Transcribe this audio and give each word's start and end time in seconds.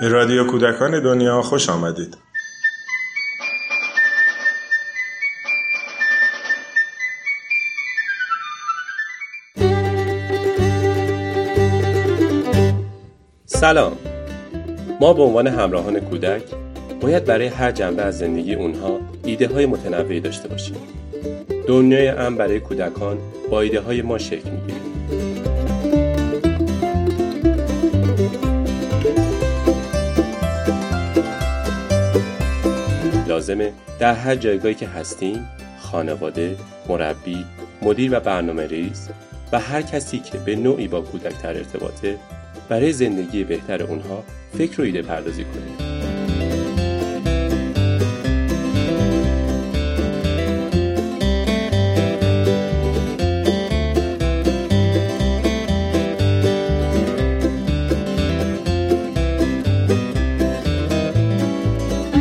به 0.00 0.08
رادیو 0.08 0.44
کودکان 0.44 1.02
دنیا 1.02 1.42
خوش 1.42 1.68
آمدید. 1.68 2.16
سلام. 13.46 13.96
ما 15.00 15.12
به 15.12 15.22
عنوان 15.22 15.46
همراهان 15.46 16.00
کودک 16.00 16.42
باید 17.00 17.24
برای 17.24 17.46
هر 17.46 17.72
جنبه 17.72 18.02
از 18.02 18.18
زندگی 18.18 18.54
اونها 18.54 19.00
ایده 19.24 19.48
های 19.48 19.66
متنوعی 19.66 20.20
داشته 20.20 20.48
باشیم. 20.48 20.76
دنیای 21.66 22.08
امن 22.08 22.36
برای 22.36 22.60
کودکان 22.60 23.18
با 23.50 23.60
ایده 23.60 23.80
های 23.80 24.02
ما 24.02 24.18
شکل 24.18 24.50
می‌گیره. 24.50 24.99
لازمه 33.50 33.72
در 33.98 34.14
هر 34.14 34.34
جایگاهی 34.34 34.74
که 34.74 34.88
هستیم 34.88 35.48
خانواده، 35.78 36.56
مربی، 36.88 37.44
مدیر 37.82 38.16
و 38.16 38.20
برنامه 38.20 38.66
ریز 38.66 39.08
و 39.52 39.60
هر 39.60 39.82
کسی 39.82 40.18
که 40.18 40.38
به 40.38 40.56
نوعی 40.56 40.88
با 40.88 41.00
کودک 41.00 41.42
در 41.42 41.56
ارتباطه 41.56 42.18
برای 42.68 42.92
زندگی 42.92 43.44
بهتر 43.44 43.82
اونها 43.82 44.24
فکر 44.58 44.80
و 44.80 44.84
ایده 44.84 45.02
پردازی 45.02 45.44
کنیم. 45.44 45.90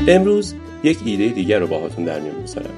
امروز 0.08 0.56
یک 0.84 1.00
ایده 1.06 1.28
دیگر 1.28 1.60
رو 1.60 1.68
باهاتون 1.68 2.06
در 2.06 2.20
میون 2.20 2.36
می‌ذارم 2.36 2.74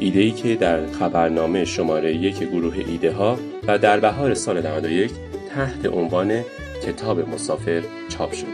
ایده 0.00 0.20
ای 0.20 0.30
که 0.30 0.54
در 0.54 0.86
خبرنامه 0.86 1.64
شماره 1.64 2.14
یک 2.14 2.38
گروه 2.38 2.78
ایده 2.88 3.12
ها 3.12 3.38
و 3.66 3.78
در 3.78 4.00
بهار 4.00 4.34
سال 4.34 4.66
91 4.66 5.10
تحت 5.48 5.86
عنوان 5.86 6.44
کتاب 6.86 7.28
مسافر 7.28 7.82
چاپ 8.08 8.32
شد. 8.32 8.46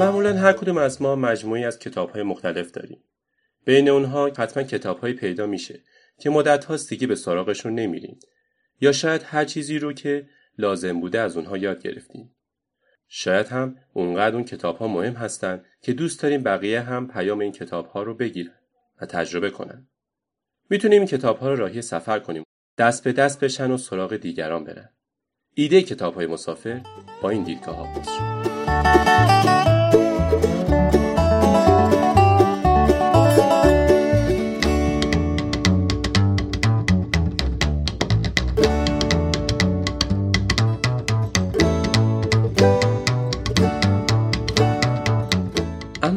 معمولا 0.00 0.32
هر 0.36 0.52
کدوم 0.52 0.76
از 0.78 1.02
ما 1.02 1.16
مجموعی 1.16 1.64
از 1.64 1.78
کتاب 1.78 2.10
های 2.10 2.22
مختلف 2.22 2.70
داریم. 2.70 2.98
بین 3.64 3.88
اونها 3.88 4.26
حتما 4.26 4.62
کتاب 4.62 4.98
های 4.98 5.12
پیدا 5.12 5.46
میشه 5.46 5.80
که 6.18 6.30
مدت 6.30 6.64
هاست 6.64 6.88
دیگه 6.88 7.06
به 7.06 7.14
سراغشون 7.14 7.74
نمیریم 7.74 8.18
یا 8.80 8.92
شاید 8.92 9.22
هر 9.24 9.44
چیزی 9.44 9.78
رو 9.78 9.92
که 9.92 10.28
لازم 10.58 11.00
بوده 11.00 11.20
از 11.20 11.36
اونها 11.36 11.56
یاد 11.56 11.82
گرفتیم. 11.82 12.36
شاید 13.08 13.46
هم 13.46 13.76
اونقدر 13.92 14.34
اون 14.34 14.44
کتاب 14.44 14.76
ها 14.76 14.88
مهم 14.88 15.12
هستن 15.12 15.64
که 15.82 15.92
دوست 15.92 16.22
داریم 16.22 16.42
بقیه 16.42 16.80
هم 16.80 17.08
پیام 17.08 17.38
این 17.38 17.52
کتاب 17.52 17.86
ها 17.86 18.02
رو 18.02 18.14
بگیرن 18.14 18.54
و 19.00 19.06
تجربه 19.06 19.50
کنن. 19.50 19.88
می‌تونیم 20.70 20.98
این 20.98 21.08
کتاب 21.08 21.38
ها 21.38 21.48
رو 21.48 21.56
راهی 21.56 21.82
سفر 21.82 22.18
کنیم. 22.18 22.44
دست 22.78 23.04
به 23.04 23.12
دست 23.12 23.44
بشن 23.44 23.70
و 23.70 23.76
سراغ 23.76 24.16
دیگران 24.16 24.64
برن. 24.64 24.88
ایده 25.54 25.82
کتاب 25.82 26.14
های 26.14 26.26
مسافر 26.26 26.80
با 27.22 27.30
این 27.30 27.44
دیدگاه 27.44 27.76
ها 27.76 27.94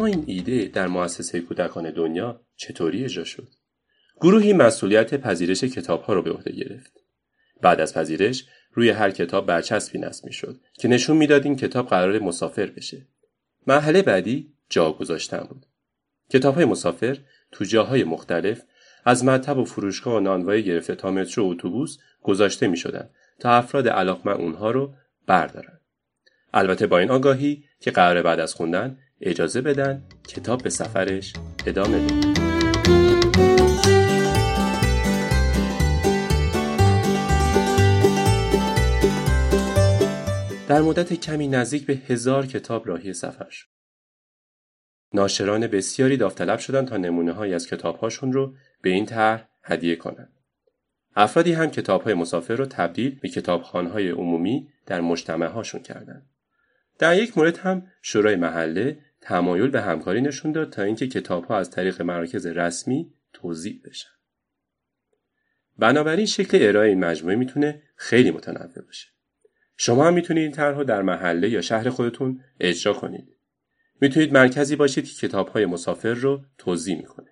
این 0.07 0.23
ایده 0.27 0.65
در 0.65 0.87
مؤسسه 0.87 1.41
کودکان 1.41 1.91
دنیا 1.91 2.41
چطوری 2.55 3.03
اجرا 3.03 3.23
شد؟ 3.23 3.47
گروهی 4.21 4.53
مسئولیت 4.53 5.15
پذیرش 5.15 5.63
کتاب 5.63 6.01
ها 6.01 6.13
رو 6.13 6.21
به 6.21 6.31
عهده 6.31 6.51
گرفت. 6.51 6.91
بعد 7.61 7.81
از 7.81 7.93
پذیرش 7.93 8.45
روی 8.73 8.89
هر 8.89 9.11
کتاب 9.11 9.45
برچسبی 9.45 9.99
نصب 9.99 10.29
شد 10.29 10.59
که 10.73 10.87
نشون 10.87 11.17
می‌داد 11.17 11.45
این 11.45 11.55
کتاب 11.55 11.87
قرار 11.87 12.19
مسافر 12.19 12.65
بشه. 12.65 13.07
مرحله 13.67 14.01
بعدی 14.01 14.53
جا 14.69 14.91
گذاشتن 14.91 15.39
بود. 15.39 15.65
کتاب 16.29 16.55
های 16.55 16.65
مسافر 16.65 17.17
تو 17.51 17.65
جاهای 17.65 18.03
مختلف 18.03 18.61
از 19.05 19.25
مطب 19.25 19.57
و 19.57 19.65
فروشگاه 19.65 20.15
و 20.15 20.19
نانوایی 20.19 20.63
گرفته 20.63 20.95
تا 20.95 21.11
مترو 21.11 21.45
اتوبوس 21.45 21.97
گذاشته 22.21 22.67
می 22.67 22.77
شدن 22.77 23.09
تا 23.39 23.49
افراد 23.49 23.87
علاقمند 23.87 24.41
اونها 24.41 24.71
رو 24.71 24.93
بردارن. 25.27 25.76
البته 26.53 26.87
با 26.87 26.99
این 26.99 27.11
آگاهی 27.11 27.63
که 27.79 27.91
قرار 27.91 28.21
بعد 28.21 28.39
از 28.39 28.53
خوندن 28.53 28.97
اجازه 29.21 29.61
بدن 29.61 30.03
کتاب 30.27 30.63
به 30.63 30.69
سفرش 30.69 31.33
ادامه 31.65 31.99
بده 31.99 32.47
در 40.67 40.81
مدت 40.81 41.13
کمی 41.13 41.47
نزدیک 41.47 41.85
به 41.85 41.93
هزار 41.93 42.45
کتاب 42.45 42.87
راهی 42.87 43.13
سفر 43.13 43.49
شد. 43.49 43.67
ناشران 45.13 45.67
بسیاری 45.67 46.17
داوطلب 46.17 46.59
شدند 46.59 46.87
تا 46.87 46.97
نمونه 46.97 47.31
های 47.31 47.53
از 47.53 47.67
کتابهاشون 47.67 48.33
رو 48.33 48.53
به 48.81 48.89
این 48.89 49.05
طرح 49.05 49.47
هدیه 49.63 49.95
کنند. 49.95 50.33
افرادی 51.15 51.53
هم 51.53 51.67
کتاب 51.67 52.01
های 52.01 52.13
مسافر 52.13 52.55
رو 52.55 52.65
تبدیل 52.65 53.19
به 53.19 53.29
کتابخانهای 53.29 54.09
عمومی 54.09 54.69
در 54.85 55.01
مجتمع 55.01 55.47
هاشون 55.47 55.81
کردند. 55.81 56.29
در 56.99 57.17
یک 57.17 57.37
مورد 57.37 57.57
هم 57.57 57.87
شورای 58.01 58.35
محله 58.35 58.99
تمایل 59.21 59.67
به 59.69 59.81
همکاری 59.81 60.21
نشون 60.21 60.51
داد 60.51 60.73
تا 60.73 60.81
اینکه 60.81 61.07
کتاب 61.07 61.45
ها 61.45 61.57
از 61.57 61.71
طریق 61.71 62.01
مراکز 62.01 62.45
رسمی 62.45 63.13
توضیح 63.33 63.81
بشن. 63.85 64.09
بنابراین 65.77 66.25
شکل 66.25 66.57
ارائه 66.61 66.89
این 66.89 66.99
مجموعه 66.99 67.35
می‌تونه 67.35 67.81
خیلی 67.95 68.31
متنوع 68.31 68.81
باشه. 68.85 69.07
شما 69.77 70.07
هم 70.07 70.13
می‌تونید 70.13 70.43
این 70.43 70.51
طرح 70.51 70.83
در 70.83 71.01
محله 71.01 71.49
یا 71.49 71.61
شهر 71.61 71.89
خودتون 71.89 72.43
اجرا 72.59 72.93
کنید. 72.93 73.27
می‌تونید 74.01 74.33
مرکزی 74.33 74.75
باشید 74.75 75.05
که 75.05 75.27
کتاب 75.27 75.47
های 75.47 75.65
مسافر 75.65 76.13
رو 76.13 76.45
توضیح 76.57 76.97
می‌کنه. 76.97 77.31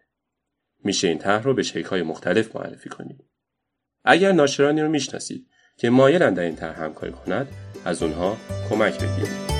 میشه 0.84 1.08
این 1.08 1.18
طرح 1.18 1.44
رو 1.44 1.54
به 1.54 1.64
شکل 1.64 1.90
های 1.90 2.02
مختلف 2.02 2.56
معرفی 2.56 2.90
کنید. 2.90 3.24
اگر 4.04 4.32
ناشرانی 4.32 4.82
رو 4.82 4.90
می‌شناسید 4.90 5.48
که 5.78 5.90
مایلن 5.90 6.34
در 6.34 6.44
این 6.44 6.56
طرح 6.56 6.82
همکاری 6.82 7.12
کند 7.12 7.48
از 7.86 8.04
اونها 8.04 8.38
کمک 8.70 8.94
بگیرید. 8.94 9.55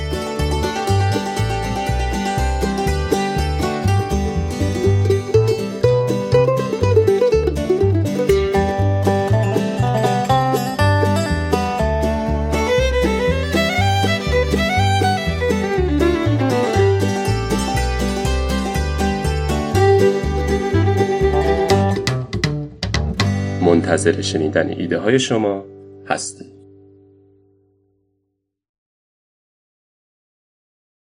منتظر 23.76 24.22
شنیدن 24.22 24.70
ایده 24.70 24.98
های 24.98 25.20
شما 25.20 25.66
هستیم 26.08 26.55